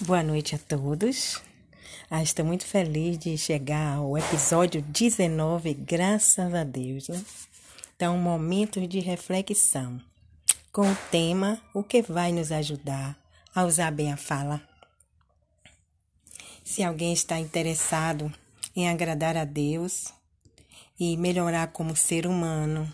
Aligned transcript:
Boa 0.00 0.22
noite 0.22 0.54
a 0.54 0.58
todos. 0.58 1.40
Ah, 2.10 2.22
estou 2.22 2.44
muito 2.44 2.66
feliz 2.66 3.18
de 3.18 3.38
chegar 3.38 3.96
ao 3.96 4.18
episódio 4.18 4.82
19, 4.82 5.72
graças 5.72 6.52
a 6.52 6.64
Deus. 6.64 7.08
Né? 7.08 7.24
Então, 7.96 8.18
momentos 8.18 8.86
de 8.90 9.00
reflexão 9.00 9.98
com 10.70 10.82
o 10.82 10.96
tema 11.10 11.58
O 11.72 11.82
que 11.82 12.02
vai 12.02 12.30
nos 12.30 12.52
ajudar 12.52 13.16
a 13.54 13.64
usar 13.64 13.90
bem 13.90 14.12
a 14.12 14.18
fala. 14.18 14.60
Se 16.62 16.82
alguém 16.82 17.14
está 17.14 17.38
interessado 17.38 18.30
em 18.76 18.90
agradar 18.90 19.34
a 19.34 19.46
Deus 19.46 20.12
e 21.00 21.16
melhorar 21.16 21.68
como 21.68 21.96
ser 21.96 22.26
humano, 22.26 22.92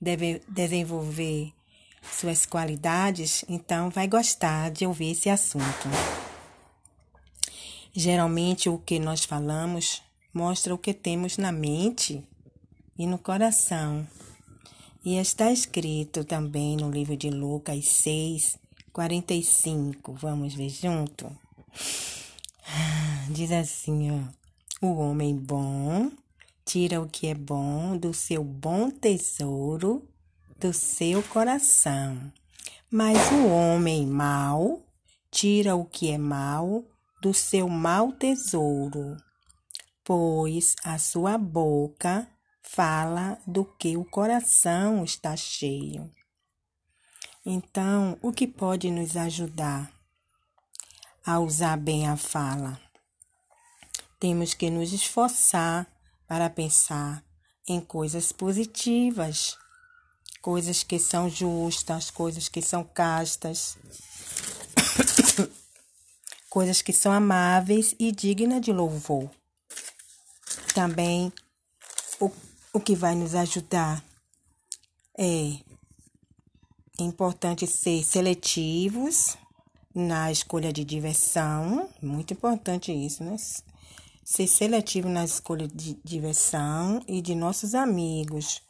deve 0.00 0.40
desenvolver 0.48 1.52
suas 2.10 2.46
qualidades, 2.46 3.44
então 3.48 3.90
vai 3.90 4.08
gostar 4.08 4.70
de 4.70 4.86
ouvir 4.86 5.12
esse 5.12 5.28
assunto. 5.28 6.21
Geralmente, 7.94 8.68
o 8.68 8.78
que 8.78 8.98
nós 8.98 9.24
falamos 9.24 10.02
mostra 10.32 10.74
o 10.74 10.78
que 10.78 10.94
temos 10.94 11.36
na 11.36 11.52
mente 11.52 12.26
e 12.98 13.06
no 13.06 13.18
coração. 13.18 14.06
E 15.04 15.16
está 15.16 15.52
escrito 15.52 16.24
também 16.24 16.76
no 16.76 16.90
livro 16.90 17.16
de 17.16 17.28
Lucas 17.28 17.86
6, 17.86 18.56
45. 18.92 20.14
Vamos 20.14 20.54
ver 20.54 20.70
junto? 20.70 21.30
Diz 23.28 23.52
assim, 23.52 24.10
ó. 24.10 24.42
O 24.86 24.94
homem 24.96 25.36
bom 25.36 26.10
tira 26.64 27.00
o 27.00 27.08
que 27.08 27.26
é 27.26 27.34
bom 27.34 27.96
do 27.96 28.14
seu 28.14 28.42
bom 28.42 28.90
tesouro 28.90 30.08
do 30.58 30.72
seu 30.72 31.22
coração. 31.24 32.32
Mas 32.90 33.18
o 33.32 33.48
homem 33.48 34.06
mau 34.06 34.80
tira 35.30 35.74
o 35.74 35.84
que 35.84 36.10
é 36.10 36.18
mau 36.18 36.84
do 37.22 37.32
seu 37.32 37.68
mau 37.68 38.10
tesouro, 38.12 39.16
pois 40.02 40.74
a 40.82 40.98
sua 40.98 41.38
boca 41.38 42.28
fala 42.60 43.38
do 43.46 43.64
que 43.64 43.96
o 43.96 44.04
coração 44.04 45.04
está 45.04 45.36
cheio. 45.36 46.10
Então, 47.46 48.18
o 48.20 48.32
que 48.32 48.48
pode 48.48 48.90
nos 48.90 49.16
ajudar 49.16 49.88
a 51.24 51.38
usar 51.38 51.76
bem 51.76 52.08
a 52.08 52.16
fala? 52.16 52.80
Temos 54.18 54.52
que 54.52 54.68
nos 54.68 54.92
esforçar 54.92 55.86
para 56.26 56.50
pensar 56.50 57.22
em 57.68 57.80
coisas 57.80 58.32
positivas, 58.32 59.56
coisas 60.40 60.82
que 60.82 60.98
são 60.98 61.30
justas, 61.30 62.10
coisas 62.10 62.48
que 62.48 62.60
são 62.60 62.82
castas 62.82 63.78
coisas 66.52 66.82
que 66.82 66.92
são 66.92 67.10
amáveis 67.10 67.94
e 67.98 68.12
dignas 68.12 68.60
de 68.60 68.74
louvor. 68.74 69.30
Também 70.74 71.32
o, 72.20 72.30
o 72.74 72.78
que 72.78 72.94
vai 72.94 73.14
nos 73.14 73.34
ajudar 73.34 74.04
é 75.18 75.54
importante 77.00 77.66
ser 77.66 78.04
seletivos 78.04 79.34
na 79.94 80.30
escolha 80.30 80.70
de 80.70 80.84
diversão, 80.84 81.88
muito 82.02 82.34
importante 82.34 82.92
isso, 82.92 83.24
né? 83.24 83.34
Ser 84.22 84.46
seletivo 84.46 85.08
na 85.08 85.24
escolha 85.24 85.66
de 85.66 85.98
diversão 86.04 87.00
e 87.08 87.22
de 87.22 87.34
nossos 87.34 87.74
amigos. 87.74 88.60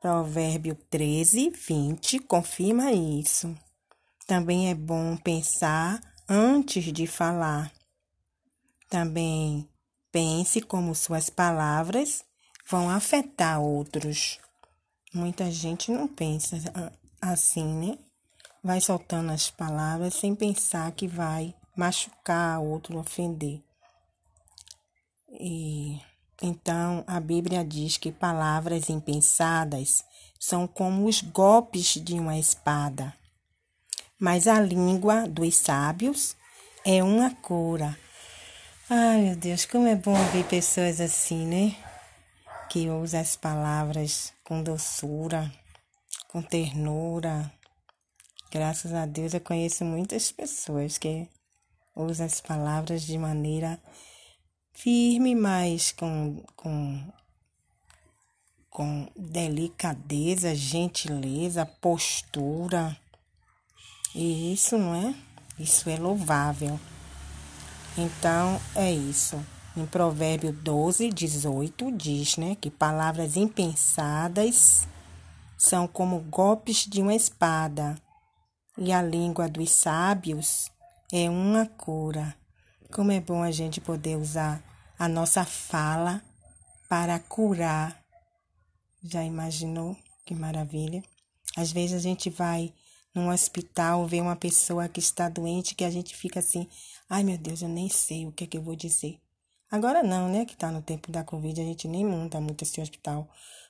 Provérbio 0.00 0.74
13, 0.88 1.50
20 1.50 2.20
confirma 2.20 2.90
isso. 2.90 3.54
Também 4.26 4.70
é 4.70 4.74
bom 4.74 5.14
pensar 5.18 6.00
antes 6.28 6.92
de 6.92 7.06
falar. 7.06 7.72
Também 8.88 9.68
pense 10.10 10.60
como 10.60 10.94
suas 10.94 11.30
palavras 11.30 12.24
vão 12.68 12.88
afetar 12.90 13.60
outros. 13.60 14.38
Muita 15.14 15.50
gente 15.50 15.90
não 15.90 16.06
pensa 16.06 16.56
assim, 17.20 17.64
né? 17.64 17.98
Vai 18.62 18.80
soltando 18.80 19.32
as 19.32 19.50
palavras 19.50 20.14
sem 20.14 20.34
pensar 20.34 20.90
que 20.92 21.08
vai 21.08 21.54
machucar 21.76 22.60
outro, 22.60 22.98
ofender. 22.98 23.62
E 25.28 26.00
então 26.40 27.04
a 27.06 27.18
Bíblia 27.18 27.64
diz 27.64 27.96
que 27.96 28.12
palavras 28.12 28.90
impensadas 28.90 30.04
são 30.38 30.66
como 30.66 31.06
os 31.06 31.22
golpes 31.22 31.94
de 31.94 32.14
uma 32.14 32.38
espada 32.38 33.14
mas 34.22 34.46
a 34.46 34.60
língua 34.60 35.26
dos 35.26 35.56
sábios 35.56 36.36
é 36.84 37.02
uma 37.02 37.34
cura. 37.34 37.98
Ai, 38.88 39.22
meu 39.22 39.34
Deus, 39.34 39.64
como 39.64 39.88
é 39.88 39.96
bom 39.96 40.14
ver 40.26 40.44
pessoas 40.44 41.00
assim, 41.00 41.44
né? 41.44 41.74
Que 42.70 42.88
usam 42.88 43.20
as 43.20 43.34
palavras 43.34 44.32
com 44.44 44.62
doçura, 44.62 45.52
com 46.28 46.40
ternura. 46.40 47.52
Graças 48.48 48.94
a 48.94 49.06
Deus 49.06 49.34
eu 49.34 49.40
conheço 49.40 49.84
muitas 49.84 50.30
pessoas 50.30 50.98
que 50.98 51.28
usam 51.96 52.24
as 52.24 52.40
palavras 52.40 53.02
de 53.02 53.18
maneira 53.18 53.76
firme, 54.72 55.34
mas 55.34 55.90
com, 55.90 56.44
com, 56.54 57.12
com 58.70 59.08
delicadeza, 59.16 60.54
gentileza, 60.54 61.66
postura. 61.66 62.96
E 64.14 64.52
isso 64.52 64.76
não 64.76 64.94
é? 64.94 65.14
Isso 65.58 65.88
é 65.88 65.96
louvável. 65.96 66.78
Então, 67.96 68.60
é 68.74 68.90
isso. 68.90 69.38
Em 69.76 69.86
Provérbio 69.86 70.52
12, 70.52 71.10
18, 71.10 71.92
diz, 71.92 72.36
né, 72.36 72.56
que 72.60 72.70
palavras 72.70 73.36
impensadas 73.36 74.86
são 75.56 75.86
como 75.86 76.18
golpes 76.20 76.86
de 76.86 77.00
uma 77.00 77.14
espada, 77.14 77.96
e 78.76 78.92
a 78.92 79.00
língua 79.00 79.48
dos 79.48 79.70
sábios 79.70 80.70
é 81.12 81.30
uma 81.30 81.66
cura. 81.66 82.34
Como 82.90 83.12
é 83.12 83.20
bom 83.20 83.42
a 83.42 83.50
gente 83.50 83.80
poder 83.80 84.16
usar 84.16 84.62
a 84.98 85.08
nossa 85.08 85.44
fala 85.44 86.22
para 86.88 87.18
curar. 87.18 88.02
Já 89.02 89.22
imaginou? 89.22 89.96
Que 90.26 90.34
maravilha. 90.34 91.02
Às 91.56 91.70
vezes 91.72 91.96
a 91.96 91.98
gente 91.98 92.28
vai 92.28 92.72
num 93.14 93.28
hospital, 93.30 94.06
vê 94.06 94.20
uma 94.20 94.36
pessoa 94.36 94.88
que 94.88 95.00
está 95.00 95.28
doente, 95.28 95.74
que 95.74 95.84
a 95.84 95.90
gente 95.90 96.16
fica 96.16 96.40
assim, 96.40 96.66
ai 97.08 97.22
meu 97.22 97.36
Deus, 97.36 97.62
eu 97.62 97.68
nem 97.68 97.88
sei 97.88 98.26
o 98.26 98.32
que 98.32 98.44
é 98.44 98.46
que 98.46 98.56
eu 98.56 98.62
vou 98.62 98.74
dizer. 98.74 99.18
Agora 99.70 100.02
não, 100.02 100.28
né? 100.28 100.44
Que 100.44 100.56
tá 100.56 100.70
no 100.70 100.82
tempo 100.82 101.10
da 101.10 101.24
Covid, 101.24 101.60
a 101.60 101.64
gente 101.64 101.88
nem 101.88 102.04
monta 102.04 102.40
muito 102.40 102.62
esse 102.62 102.80
hospital. 102.80 103.28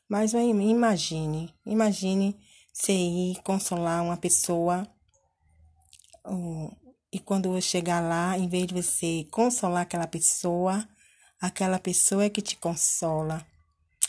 Mas 0.08 0.32
imagine, 0.34 1.54
imagine 1.64 2.36
você 2.72 2.92
ir 2.92 3.40
consolar 3.42 4.02
uma 4.02 4.16
pessoa 4.16 4.86
e 7.12 7.18
quando 7.18 7.60
chegar 7.60 8.00
lá, 8.00 8.38
em 8.38 8.48
vez 8.48 8.66
de 8.66 8.74
você 8.74 9.26
consolar 9.30 9.82
aquela 9.82 10.06
pessoa, 10.06 10.86
aquela 11.40 11.78
pessoa 11.78 12.24
é 12.24 12.30
que 12.30 12.42
te 12.42 12.56
consola 12.56 13.46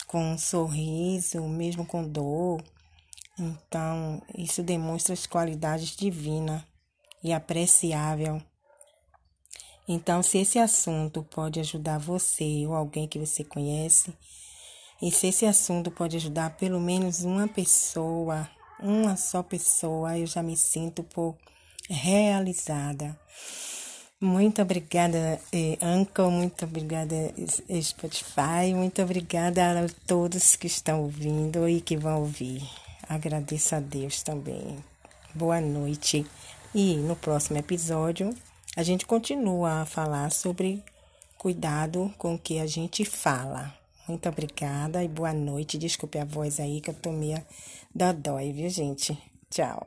com 0.06 0.32
um 0.32 0.38
sorriso, 0.38 1.42
mesmo 1.48 1.84
com 1.86 2.06
dor, 2.06 2.62
então, 3.38 4.22
isso 4.36 4.62
demonstra 4.62 5.12
as 5.12 5.26
qualidades 5.26 5.96
divinas 5.96 6.62
e 7.22 7.32
apreciável. 7.32 8.40
Então, 9.88 10.22
se 10.22 10.38
esse 10.38 10.58
assunto 10.58 11.22
pode 11.22 11.60
ajudar 11.60 11.98
você 11.98 12.64
ou 12.66 12.74
alguém 12.74 13.08
que 13.08 13.18
você 13.18 13.44
conhece, 13.44 14.14
e 15.02 15.10
se 15.10 15.26
esse 15.26 15.44
assunto 15.44 15.90
pode 15.90 16.16
ajudar 16.16 16.56
pelo 16.56 16.80
menos 16.80 17.24
uma 17.24 17.48
pessoa, 17.48 18.48
uma 18.80 19.16
só 19.16 19.42
pessoa, 19.42 20.16
eu 20.16 20.26
já 20.26 20.42
me 20.42 20.56
sinto 20.56 21.02
por 21.02 21.36
realizada. 21.90 23.18
Muito 24.20 24.62
obrigada, 24.62 25.38
eh, 25.52 25.76
muito 26.30 26.64
obrigada, 26.64 27.14
Spotify, 27.82 28.72
muito 28.74 29.02
obrigada 29.02 29.84
a 29.84 29.88
todos 30.06 30.56
que 30.56 30.66
estão 30.66 31.02
ouvindo 31.02 31.68
e 31.68 31.82
que 31.82 31.96
vão 31.96 32.20
ouvir. 32.20 32.83
Agradeço 33.08 33.74
a 33.74 33.80
Deus 33.80 34.22
também. 34.22 34.82
Boa 35.34 35.60
noite. 35.60 36.26
E 36.74 36.96
no 36.96 37.16
próximo 37.16 37.58
episódio 37.58 38.34
a 38.76 38.82
gente 38.82 39.06
continua 39.06 39.82
a 39.82 39.86
falar 39.86 40.30
sobre 40.32 40.82
cuidado 41.38 42.12
com 42.18 42.34
o 42.34 42.38
que 42.38 42.58
a 42.58 42.66
gente 42.66 43.04
fala. 43.04 43.72
Muito 44.08 44.28
obrigada 44.28 45.02
e 45.02 45.08
boa 45.08 45.32
noite. 45.32 45.78
Desculpe 45.78 46.18
a 46.18 46.24
voz 46.24 46.60
aí 46.60 46.80
que 46.80 46.90
eu 46.90 46.94
tô 46.94 47.10
meio 47.12 47.42
dodói, 47.94 48.52
viu, 48.52 48.68
gente? 48.68 49.16
Tchau. 49.50 49.86